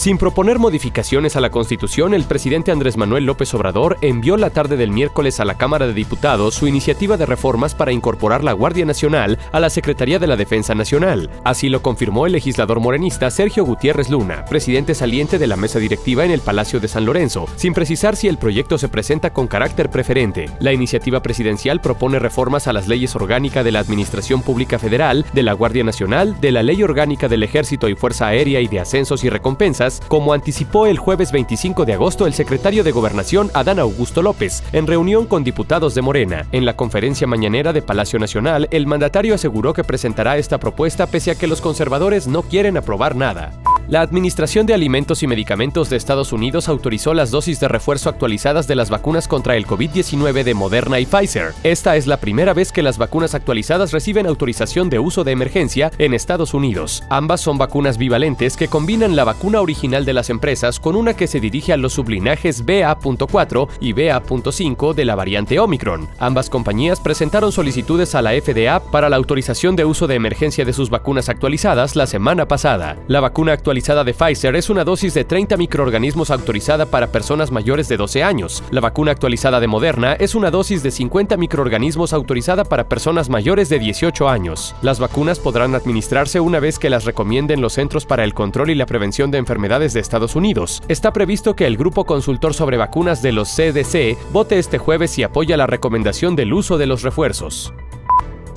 Sin 0.00 0.16
proponer 0.16 0.58
modificaciones 0.58 1.36
a 1.36 1.42
la 1.42 1.50
Constitución, 1.50 2.14
el 2.14 2.24
presidente 2.24 2.72
Andrés 2.72 2.96
Manuel 2.96 3.26
López 3.26 3.52
Obrador 3.52 3.98
envió 4.00 4.38
la 4.38 4.48
tarde 4.48 4.78
del 4.78 4.92
miércoles 4.92 5.40
a 5.40 5.44
la 5.44 5.58
Cámara 5.58 5.86
de 5.86 5.92
Diputados 5.92 6.54
su 6.54 6.66
iniciativa 6.66 7.18
de 7.18 7.26
reformas 7.26 7.74
para 7.74 7.92
incorporar 7.92 8.42
la 8.42 8.54
Guardia 8.54 8.86
Nacional 8.86 9.38
a 9.52 9.60
la 9.60 9.68
Secretaría 9.68 10.18
de 10.18 10.26
la 10.26 10.36
Defensa 10.36 10.74
Nacional. 10.74 11.28
Así 11.44 11.68
lo 11.68 11.82
confirmó 11.82 12.24
el 12.24 12.32
legislador 12.32 12.80
morenista 12.80 13.30
Sergio 13.30 13.66
Gutiérrez 13.66 14.08
Luna, 14.08 14.46
presidente 14.46 14.94
saliente 14.94 15.38
de 15.38 15.46
la 15.46 15.56
mesa 15.56 15.78
directiva 15.78 16.24
en 16.24 16.30
el 16.30 16.40
Palacio 16.40 16.80
de 16.80 16.88
San 16.88 17.04
Lorenzo, 17.04 17.46
sin 17.56 17.74
precisar 17.74 18.16
si 18.16 18.26
el 18.26 18.38
proyecto 18.38 18.78
se 18.78 18.88
presenta 18.88 19.34
con 19.34 19.48
carácter 19.48 19.90
preferente. 19.90 20.48
La 20.60 20.72
iniciativa 20.72 21.20
presidencial 21.20 21.82
propone 21.82 22.18
reformas 22.18 22.68
a 22.68 22.72
las 22.72 22.88
leyes 22.88 23.14
orgánicas 23.16 23.66
de 23.66 23.72
la 23.72 23.80
Administración 23.80 24.40
Pública 24.40 24.78
Federal, 24.78 25.26
de 25.34 25.42
la 25.42 25.52
Guardia 25.52 25.84
Nacional, 25.84 26.40
de 26.40 26.52
la 26.52 26.62
Ley 26.62 26.82
Orgánica 26.82 27.28
del 27.28 27.42
Ejército 27.42 27.86
y 27.86 27.96
Fuerza 27.96 28.28
Aérea 28.28 28.62
y 28.62 28.66
de 28.66 28.80
Ascensos 28.80 29.24
y 29.24 29.28
Recompensas, 29.28 29.89
como 30.06 30.32
anticipó 30.32 30.86
el 30.86 30.98
jueves 30.98 31.32
25 31.32 31.84
de 31.84 31.94
agosto 31.94 32.26
el 32.26 32.34
secretario 32.34 32.84
de 32.84 32.92
Gobernación 32.92 33.50
Adán 33.54 33.78
Augusto 33.78 34.22
López, 34.22 34.62
en 34.72 34.86
reunión 34.86 35.26
con 35.26 35.42
diputados 35.42 35.94
de 35.94 36.02
Morena. 36.02 36.46
En 36.52 36.64
la 36.64 36.76
conferencia 36.76 37.26
mañanera 37.26 37.72
de 37.72 37.82
Palacio 37.82 38.18
Nacional, 38.18 38.68
el 38.70 38.86
mandatario 38.86 39.34
aseguró 39.34 39.72
que 39.72 39.84
presentará 39.84 40.38
esta 40.38 40.58
propuesta 40.58 41.06
pese 41.06 41.32
a 41.32 41.34
que 41.34 41.46
los 41.46 41.60
conservadores 41.60 42.28
no 42.28 42.42
quieren 42.42 42.76
aprobar 42.76 43.16
nada. 43.16 43.52
La 43.90 44.02
Administración 44.02 44.66
de 44.66 44.74
Alimentos 44.74 45.24
y 45.24 45.26
Medicamentos 45.26 45.90
de 45.90 45.96
Estados 45.96 46.32
Unidos 46.32 46.68
autorizó 46.68 47.12
las 47.12 47.32
dosis 47.32 47.58
de 47.58 47.66
refuerzo 47.66 48.08
actualizadas 48.08 48.68
de 48.68 48.76
las 48.76 48.88
vacunas 48.88 49.26
contra 49.26 49.56
el 49.56 49.66
COVID-19 49.66 50.44
de 50.44 50.54
Moderna 50.54 51.00
y 51.00 51.06
Pfizer. 51.06 51.54
Esta 51.64 51.96
es 51.96 52.06
la 52.06 52.18
primera 52.18 52.54
vez 52.54 52.70
que 52.70 52.84
las 52.84 52.98
vacunas 52.98 53.34
actualizadas 53.34 53.90
reciben 53.90 54.28
autorización 54.28 54.90
de 54.90 55.00
uso 55.00 55.24
de 55.24 55.32
emergencia 55.32 55.90
en 55.98 56.14
Estados 56.14 56.54
Unidos. 56.54 57.02
Ambas 57.10 57.40
son 57.40 57.58
vacunas 57.58 57.98
bivalentes 57.98 58.56
que 58.56 58.68
combinan 58.68 59.16
la 59.16 59.24
vacuna 59.24 59.60
original 59.60 60.04
de 60.04 60.12
las 60.12 60.30
empresas 60.30 60.78
con 60.78 60.94
una 60.94 61.14
que 61.14 61.26
se 61.26 61.40
dirige 61.40 61.72
a 61.72 61.76
los 61.76 61.94
sublinajes 61.94 62.64
BA.4 62.64 63.68
y 63.80 63.92
BA.5 63.92 64.94
de 64.94 65.04
la 65.04 65.16
variante 65.16 65.58
Omicron. 65.58 66.08
Ambas 66.20 66.48
compañías 66.48 67.00
presentaron 67.00 67.50
solicitudes 67.50 68.14
a 68.14 68.22
la 68.22 68.40
FDA 68.40 68.78
para 68.78 69.08
la 69.08 69.16
autorización 69.16 69.74
de 69.74 69.84
uso 69.84 70.06
de 70.06 70.14
emergencia 70.14 70.64
de 70.64 70.74
sus 70.74 70.90
vacunas 70.90 71.28
actualizadas 71.28 71.96
la 71.96 72.06
semana 72.06 72.46
pasada. 72.46 72.96
La 73.08 73.18
vacuna 73.18 73.52
actualizada 73.52 73.79
de 73.80 74.12
Pfizer 74.12 74.54
es 74.56 74.68
una 74.68 74.84
dosis 74.84 75.14
de 75.14 75.24
30 75.24 75.56
microorganismos 75.56 76.30
autorizada 76.30 76.84
para 76.84 77.06
personas 77.06 77.50
mayores 77.50 77.88
de 77.88 77.96
12 77.96 78.22
años. 78.22 78.62
La 78.70 78.82
vacuna 78.82 79.10
actualizada 79.10 79.58
de 79.58 79.66
Moderna 79.66 80.12
es 80.12 80.34
una 80.34 80.50
dosis 80.50 80.82
de 80.82 80.90
50 80.90 81.38
microorganismos 81.38 82.12
autorizada 82.12 82.64
para 82.64 82.88
personas 82.88 83.30
mayores 83.30 83.70
de 83.70 83.78
18 83.78 84.28
años. 84.28 84.74
Las 84.82 85.00
vacunas 85.00 85.38
podrán 85.38 85.74
administrarse 85.74 86.40
una 86.40 86.60
vez 86.60 86.78
que 86.78 86.90
las 86.90 87.06
recomienden 87.06 87.62
los 87.62 87.72
Centros 87.72 88.04
para 88.04 88.22
el 88.22 88.34
Control 88.34 88.68
y 88.68 88.74
la 88.74 88.86
Prevención 88.86 89.30
de 89.30 89.38
Enfermedades 89.38 89.94
de 89.94 90.00
Estados 90.00 90.36
Unidos. 90.36 90.82
Está 90.88 91.12
previsto 91.12 91.56
que 91.56 91.66
el 91.66 91.78
Grupo 91.78 92.04
Consultor 92.04 92.52
sobre 92.52 92.76
Vacunas 92.76 93.22
de 93.22 93.32
los 93.32 93.48
CDC 93.48 94.18
vote 94.30 94.58
este 94.58 94.76
jueves 94.76 95.18
y 95.18 95.22
apoya 95.22 95.56
la 95.56 95.66
recomendación 95.66 96.36
del 96.36 96.52
uso 96.52 96.76
de 96.76 96.86
los 96.86 97.02
refuerzos. 97.02 97.72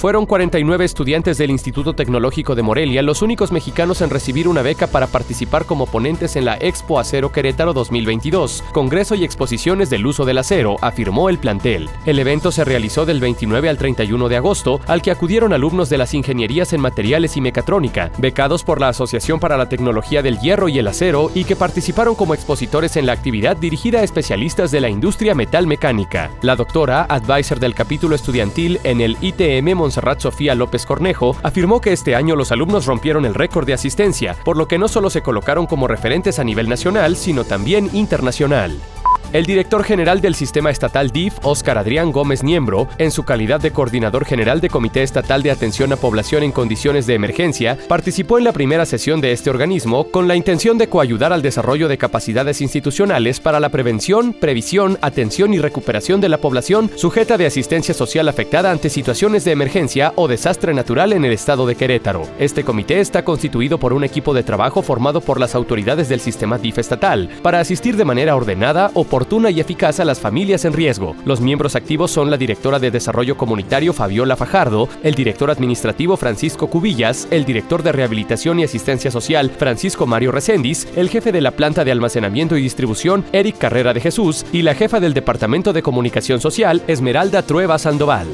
Fueron 0.00 0.24
49 0.24 0.86
estudiantes 0.86 1.36
del 1.36 1.50
Instituto 1.50 1.92
Tecnológico 1.92 2.54
de 2.54 2.62
Morelia 2.62 3.02
los 3.02 3.20
únicos 3.20 3.52
mexicanos 3.52 4.00
en 4.00 4.08
recibir 4.08 4.48
una 4.48 4.62
beca 4.62 4.86
para 4.86 5.06
participar 5.06 5.66
como 5.66 5.84
ponentes 5.84 6.36
en 6.36 6.46
la 6.46 6.56
Expo 6.56 6.98
Acero 6.98 7.32
Querétaro 7.32 7.74
2022, 7.74 8.64
Congreso 8.72 9.14
y 9.14 9.24
Exposiciones 9.24 9.90
del 9.90 10.06
Uso 10.06 10.24
del 10.24 10.38
Acero, 10.38 10.78
afirmó 10.80 11.28
el 11.28 11.36
plantel. 11.36 11.90
El 12.06 12.18
evento 12.18 12.50
se 12.50 12.64
realizó 12.64 13.04
del 13.04 13.20
29 13.20 13.68
al 13.68 13.76
31 13.76 14.30
de 14.30 14.36
agosto, 14.38 14.80
al 14.86 15.02
que 15.02 15.10
acudieron 15.10 15.52
alumnos 15.52 15.90
de 15.90 15.98
las 15.98 16.14
ingenierías 16.14 16.72
en 16.72 16.80
materiales 16.80 17.36
y 17.36 17.42
mecatrónica, 17.42 18.10
becados 18.16 18.64
por 18.64 18.80
la 18.80 18.88
Asociación 18.88 19.38
para 19.38 19.58
la 19.58 19.68
Tecnología 19.68 20.22
del 20.22 20.38
Hierro 20.38 20.70
y 20.70 20.78
el 20.78 20.88
Acero 20.88 21.30
y 21.34 21.44
que 21.44 21.56
participaron 21.56 22.14
como 22.14 22.32
expositores 22.32 22.96
en 22.96 23.04
la 23.04 23.12
actividad 23.12 23.58
dirigida 23.58 24.00
a 24.00 24.04
especialistas 24.04 24.70
de 24.70 24.80
la 24.80 24.88
industria 24.88 25.34
metal 25.34 25.66
mecánica. 25.66 26.30
La 26.40 26.56
doctora, 26.56 27.02
advisor 27.02 27.60
del 27.60 27.74
capítulo 27.74 28.14
estudiantil 28.14 28.80
en 28.82 29.02
el 29.02 29.18
ITM 29.20 29.89
Montserrat 29.90 30.20
Sofía 30.20 30.54
López 30.54 30.86
Cornejo, 30.86 31.34
afirmó 31.42 31.80
que 31.80 31.92
este 31.92 32.14
año 32.14 32.36
los 32.36 32.52
alumnos 32.52 32.86
rompieron 32.86 33.24
el 33.24 33.34
récord 33.34 33.66
de 33.66 33.72
asistencia, 33.72 34.36
por 34.44 34.56
lo 34.56 34.68
que 34.68 34.78
no 34.78 34.86
solo 34.86 35.10
se 35.10 35.20
colocaron 35.20 35.66
como 35.66 35.88
referentes 35.88 36.38
a 36.38 36.44
nivel 36.44 36.68
nacional, 36.68 37.16
sino 37.16 37.42
también 37.42 37.90
internacional. 37.92 38.80
El 39.32 39.46
director 39.46 39.84
general 39.84 40.20
del 40.20 40.34
sistema 40.34 40.72
estatal 40.72 41.10
DIF, 41.10 41.34
Óscar 41.44 41.78
Adrián 41.78 42.10
Gómez 42.10 42.42
Niembro, 42.42 42.88
en 42.98 43.12
su 43.12 43.22
calidad 43.22 43.60
de 43.60 43.70
coordinador 43.70 44.24
general 44.24 44.60
de 44.60 44.68
Comité 44.68 45.04
Estatal 45.04 45.44
de 45.44 45.52
Atención 45.52 45.92
a 45.92 45.96
Población 45.96 46.42
en 46.42 46.50
Condiciones 46.50 47.06
de 47.06 47.14
Emergencia, 47.14 47.78
participó 47.86 48.38
en 48.38 48.44
la 48.44 48.52
primera 48.52 48.84
sesión 48.86 49.20
de 49.20 49.30
este 49.30 49.48
organismo 49.48 50.10
con 50.10 50.26
la 50.26 50.34
intención 50.34 50.78
de 50.78 50.88
coayudar 50.88 51.32
al 51.32 51.42
desarrollo 51.42 51.86
de 51.86 51.96
capacidades 51.96 52.60
institucionales 52.60 53.38
para 53.38 53.60
la 53.60 53.68
prevención, 53.68 54.32
previsión, 54.32 54.98
atención 55.00 55.54
y 55.54 55.60
recuperación 55.60 56.20
de 56.20 56.28
la 56.28 56.38
población 56.38 56.90
sujeta 56.96 57.38
de 57.38 57.46
asistencia 57.46 57.94
social 57.94 58.28
afectada 58.28 58.72
ante 58.72 58.90
situaciones 58.90 59.44
de 59.44 59.52
emergencia 59.52 60.12
o 60.16 60.26
desastre 60.26 60.74
natural 60.74 61.12
en 61.12 61.24
el 61.24 61.32
estado 61.32 61.68
de 61.68 61.76
Querétaro. 61.76 62.26
Este 62.40 62.64
comité 62.64 62.98
está 62.98 63.24
constituido 63.24 63.78
por 63.78 63.92
un 63.92 64.02
equipo 64.02 64.34
de 64.34 64.42
trabajo 64.42 64.82
formado 64.82 65.20
por 65.20 65.38
las 65.38 65.54
autoridades 65.54 66.08
del 66.08 66.18
sistema 66.18 66.58
DIF 66.58 66.78
estatal 66.78 67.30
para 67.42 67.60
asistir 67.60 67.96
de 67.96 68.04
manera 68.04 68.34
ordenada, 68.34 68.90
o 68.94 69.04
por 69.04 69.19
y 69.50 69.60
eficaz 69.60 70.00
a 70.00 70.04
las 70.04 70.20
familias 70.20 70.64
en 70.64 70.72
riesgo. 70.72 71.14
Los 71.24 71.40
miembros 71.40 71.76
activos 71.76 72.10
son 72.10 72.30
la 72.30 72.36
directora 72.36 72.78
de 72.78 72.90
Desarrollo 72.90 73.36
Comunitario 73.36 73.92
Fabiola 73.92 74.36
Fajardo, 74.36 74.88
el 75.02 75.14
director 75.14 75.50
administrativo 75.50 76.16
Francisco 76.16 76.68
Cubillas, 76.68 77.28
el 77.30 77.44
director 77.44 77.82
de 77.82 77.92
Rehabilitación 77.92 78.60
y 78.60 78.64
Asistencia 78.64 79.10
Social 79.10 79.50
Francisco 79.50 80.06
Mario 80.06 80.32
Recendis, 80.32 80.88
el 80.96 81.08
jefe 81.08 81.32
de 81.32 81.40
la 81.40 81.52
planta 81.52 81.84
de 81.84 81.92
almacenamiento 81.92 82.56
y 82.56 82.62
distribución 82.62 83.24
Eric 83.32 83.58
Carrera 83.58 83.92
de 83.92 84.00
Jesús 84.00 84.44
y 84.52 84.62
la 84.62 84.74
jefa 84.74 85.00
del 85.00 85.14
Departamento 85.14 85.72
de 85.72 85.82
Comunicación 85.82 86.40
Social 86.40 86.82
Esmeralda 86.86 87.42
Trueba 87.42 87.78
Sandoval. 87.78 88.26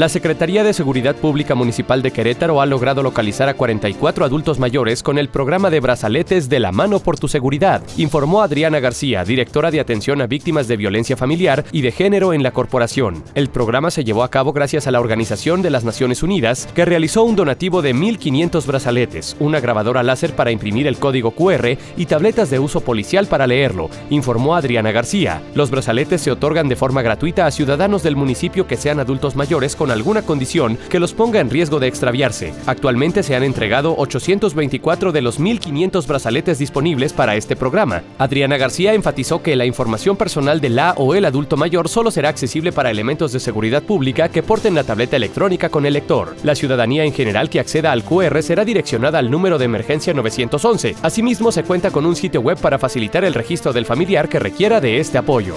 La 0.00 0.08
Secretaría 0.08 0.64
de 0.64 0.72
Seguridad 0.72 1.14
Pública 1.14 1.54
Municipal 1.54 2.00
de 2.00 2.10
Querétaro 2.10 2.62
ha 2.62 2.64
logrado 2.64 3.02
localizar 3.02 3.50
a 3.50 3.54
44 3.54 4.24
adultos 4.24 4.58
mayores 4.58 5.02
con 5.02 5.18
el 5.18 5.28
programa 5.28 5.68
de 5.68 5.80
brazaletes 5.80 6.48
de 6.48 6.58
la 6.58 6.72
mano 6.72 7.00
por 7.00 7.18
tu 7.18 7.28
seguridad, 7.28 7.82
informó 7.98 8.40
Adriana 8.40 8.80
García, 8.80 9.24
directora 9.24 9.70
de 9.70 9.78
atención 9.78 10.22
a 10.22 10.26
víctimas 10.26 10.68
de 10.68 10.78
violencia 10.78 11.18
familiar 11.18 11.66
y 11.70 11.82
de 11.82 11.92
género 11.92 12.32
en 12.32 12.42
la 12.42 12.52
corporación. 12.52 13.22
El 13.34 13.50
programa 13.50 13.90
se 13.90 14.02
llevó 14.02 14.22
a 14.22 14.30
cabo 14.30 14.54
gracias 14.54 14.86
a 14.86 14.90
la 14.90 15.00
Organización 15.00 15.60
de 15.60 15.68
las 15.68 15.84
Naciones 15.84 16.22
Unidas, 16.22 16.66
que 16.74 16.86
realizó 16.86 17.24
un 17.24 17.36
donativo 17.36 17.82
de 17.82 17.94
1.500 17.94 18.64
brazaletes, 18.64 19.36
una 19.38 19.60
grabadora 19.60 20.02
láser 20.02 20.34
para 20.34 20.50
imprimir 20.50 20.86
el 20.86 20.96
código 20.96 21.32
QR 21.32 21.76
y 21.98 22.06
tabletas 22.06 22.48
de 22.48 22.58
uso 22.58 22.80
policial 22.80 23.26
para 23.26 23.46
leerlo, 23.46 23.90
informó 24.08 24.56
Adriana 24.56 24.92
García. 24.92 25.42
Los 25.54 25.70
brazaletes 25.70 26.22
se 26.22 26.30
otorgan 26.30 26.70
de 26.70 26.76
forma 26.76 27.02
gratuita 27.02 27.44
a 27.44 27.50
ciudadanos 27.50 28.02
del 28.02 28.16
municipio 28.16 28.66
que 28.66 28.78
sean 28.78 28.98
adultos 28.98 29.36
mayores 29.36 29.76
alguna 29.90 30.22
condición 30.22 30.78
que 30.88 31.00
los 31.00 31.12
ponga 31.12 31.40
en 31.40 31.50
riesgo 31.50 31.80
de 31.80 31.88
extraviarse. 31.88 32.52
Actualmente 32.66 33.22
se 33.22 33.34
han 33.34 33.42
entregado 33.42 33.94
824 33.96 35.12
de 35.12 35.22
los 35.22 35.40
1.500 35.40 36.06
brazaletes 36.06 36.58
disponibles 36.58 37.12
para 37.12 37.36
este 37.36 37.56
programa. 37.56 38.02
Adriana 38.18 38.56
García 38.56 38.94
enfatizó 38.94 39.42
que 39.42 39.56
la 39.56 39.66
información 39.66 40.16
personal 40.16 40.60
de 40.60 40.70
la 40.70 40.94
o 40.96 41.14
el 41.14 41.24
adulto 41.24 41.56
mayor 41.56 41.88
solo 41.88 42.10
será 42.10 42.28
accesible 42.28 42.72
para 42.72 42.90
elementos 42.90 43.32
de 43.32 43.40
seguridad 43.40 43.82
pública 43.82 44.28
que 44.28 44.42
porten 44.42 44.74
la 44.74 44.84
tableta 44.84 45.16
electrónica 45.16 45.68
con 45.68 45.86
el 45.86 45.94
lector. 45.94 46.34
La 46.42 46.54
ciudadanía 46.54 47.04
en 47.04 47.12
general 47.12 47.50
que 47.50 47.60
acceda 47.60 47.92
al 47.92 48.04
QR 48.04 48.42
será 48.42 48.64
direccionada 48.64 49.18
al 49.18 49.30
número 49.30 49.58
de 49.58 49.64
emergencia 49.64 50.14
911. 50.14 50.96
Asimismo, 51.02 51.52
se 51.52 51.64
cuenta 51.64 51.90
con 51.90 52.06
un 52.06 52.16
sitio 52.16 52.40
web 52.40 52.58
para 52.58 52.78
facilitar 52.78 53.24
el 53.24 53.34
registro 53.34 53.72
del 53.72 53.86
familiar 53.86 54.28
que 54.28 54.38
requiera 54.38 54.80
de 54.80 55.00
este 55.00 55.18
apoyo. 55.18 55.56